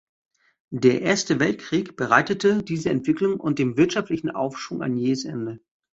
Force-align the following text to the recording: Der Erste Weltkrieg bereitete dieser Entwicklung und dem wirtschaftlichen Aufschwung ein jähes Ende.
Der 0.71 1.03
Erste 1.03 1.39
Weltkrieg 1.39 1.95
bereitete 1.95 2.63
dieser 2.63 2.89
Entwicklung 2.89 3.39
und 3.39 3.59
dem 3.59 3.77
wirtschaftlichen 3.77 4.31
Aufschwung 4.31 4.81
ein 4.81 4.97
jähes 4.97 5.25
Ende. 5.25 5.59